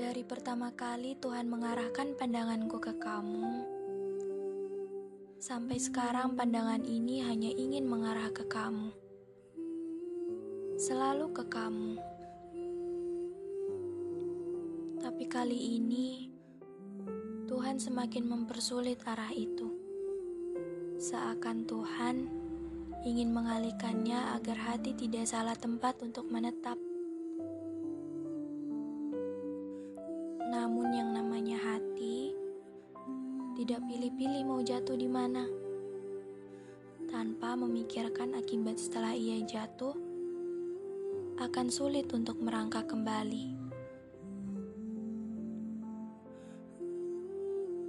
Dari 0.00 0.24
pertama 0.24 0.72
kali 0.72 1.12
Tuhan 1.20 1.44
mengarahkan 1.44 2.16
pandanganku 2.16 2.80
ke 2.80 2.96
kamu, 2.96 3.68
sampai 5.36 5.76
sekarang 5.76 6.40
pandangan 6.40 6.80
ini 6.88 7.20
hanya 7.20 7.52
ingin 7.52 7.84
mengarah 7.84 8.32
ke 8.32 8.48
kamu. 8.48 8.96
Selalu 10.80 11.36
ke 11.36 11.44
kamu. 11.52 12.00
Tapi 15.04 15.24
kali 15.28 15.76
ini 15.76 16.32
Tuhan 17.44 17.76
semakin 17.76 18.24
mempersulit 18.24 19.04
arah 19.04 19.36
itu. 19.36 19.68
Seakan 20.96 21.68
Tuhan 21.68 22.24
ingin 23.04 23.36
mengalihkannya 23.36 24.32
agar 24.32 24.56
hati 24.64 24.96
tidak 24.96 25.28
salah 25.28 25.60
tempat 25.60 26.00
untuk 26.00 26.24
menetap. 26.32 26.89
Namun 30.70 30.94
yang 30.94 31.10
namanya 31.10 31.58
hati 31.58 32.30
tidak 33.58 33.82
pilih-pilih 33.90 34.46
mau 34.46 34.62
jatuh 34.62 34.94
di 34.94 35.10
mana. 35.10 35.42
Tanpa 37.10 37.58
memikirkan 37.58 38.38
akibat 38.38 38.78
setelah 38.78 39.10
ia 39.10 39.42
jatuh, 39.42 39.98
akan 41.42 41.74
sulit 41.74 42.06
untuk 42.14 42.38
merangkak 42.38 42.86
kembali. 42.86 43.50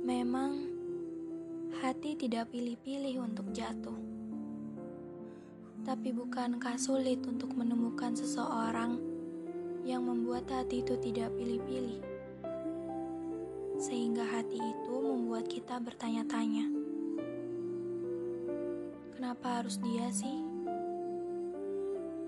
Memang 0.02 0.66
hati 1.86 2.18
tidak 2.18 2.50
pilih-pilih 2.50 3.22
untuk 3.22 3.54
jatuh. 3.54 4.02
Tapi 5.86 6.10
bukankah 6.18 6.82
sulit 6.82 7.22
untuk 7.30 7.54
menemukan 7.54 8.18
seseorang 8.18 8.98
yang 9.86 10.02
membuat 10.02 10.50
hati 10.50 10.82
itu 10.82 10.98
tidak 10.98 11.30
pilih-pilih? 11.38 12.11
Sehingga 13.82 14.22
hati 14.22 14.62
itu 14.62 14.94
membuat 14.94 15.50
kita 15.50 15.82
bertanya-tanya. 15.82 16.70
Kenapa 19.18 19.58
harus 19.58 19.82
dia 19.82 20.06
sih? 20.14 20.38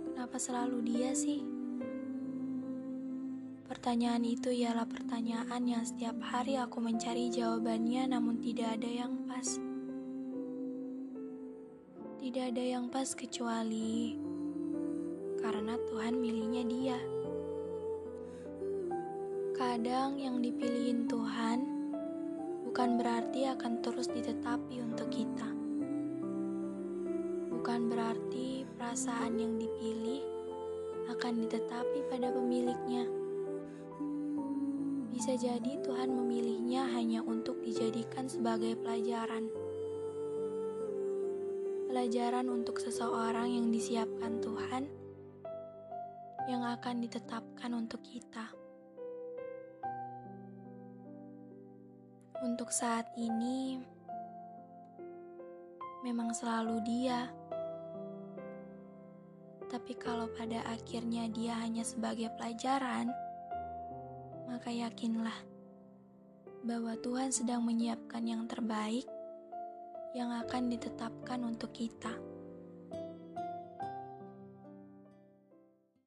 Kenapa 0.09 0.41
selalu 0.41 0.81
dia 0.81 1.13
sih? 1.13 1.45
Pertanyaan 3.69 4.25
itu 4.25 4.49
ialah 4.49 4.89
pertanyaan 4.89 5.61
yang 5.69 5.85
setiap 5.85 6.17
hari 6.25 6.57
aku 6.57 6.81
mencari 6.81 7.29
jawabannya 7.29 8.09
namun 8.09 8.41
tidak 8.41 8.81
ada 8.81 8.89
yang 8.89 9.13
pas. 9.29 9.61
Tidak 12.17 12.49
ada 12.49 12.63
yang 12.65 12.89
pas 12.89 13.13
kecuali 13.13 14.17
karena 15.37 15.77
Tuhan 15.85 16.17
milihnya 16.17 16.63
dia. 16.65 17.12
Kadang 19.73 20.21
yang 20.21 20.37
dipilihin 20.37 21.09
Tuhan 21.09 21.65
bukan 22.69 22.93
berarti 22.93 23.49
akan 23.49 23.81
terus 23.81 24.05
ditetapi 24.05 24.77
untuk 24.85 25.09
kita. 25.09 25.49
Bukan 27.49 27.89
berarti 27.89 28.69
perasaan 28.77 29.33
yang 29.33 29.57
dipilih 29.57 30.21
akan 31.09 31.41
ditetapi 31.41 32.05
pada 32.05 32.29
pemiliknya. 32.29 33.09
Bisa 35.09 35.33
jadi 35.41 35.81
Tuhan 35.81 36.21
memilihnya 36.21 36.93
hanya 36.93 37.25
untuk 37.25 37.57
dijadikan 37.65 38.29
sebagai 38.29 38.77
pelajaran. 38.77 39.49
Pelajaran 41.89 42.45
untuk 42.45 42.77
seseorang 42.77 43.49
yang 43.49 43.73
disiapkan 43.73 44.37
Tuhan 44.37 44.85
yang 46.45 46.61
akan 46.61 47.01
ditetapkan 47.01 47.73
untuk 47.73 48.05
kita. 48.05 48.62
Untuk 52.43 52.75
saat 52.75 53.07
ini, 53.15 53.79
memang 56.03 56.35
selalu 56.35 56.83
dia. 56.83 57.31
Tapi 59.71 59.95
kalau 59.95 60.27
pada 60.35 60.59
akhirnya 60.67 61.31
dia 61.31 61.55
hanya 61.63 61.87
sebagai 61.87 62.27
pelajaran, 62.35 63.07
maka 64.51 64.75
yakinlah 64.75 65.39
bahwa 66.67 66.99
Tuhan 66.99 67.31
sedang 67.31 67.63
menyiapkan 67.63 68.27
yang 68.27 68.43
terbaik 68.43 69.07
yang 70.11 70.35
akan 70.35 70.67
ditetapkan 70.67 71.47
untuk 71.47 71.71
kita. 71.71 72.11